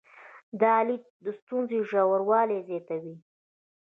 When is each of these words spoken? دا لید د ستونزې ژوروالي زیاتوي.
دا 0.61 0.75
لید 0.87 1.03
د 1.25 1.25
ستونزې 1.39 1.79
ژوروالي 1.89 2.59
زیاتوي. 2.69 3.15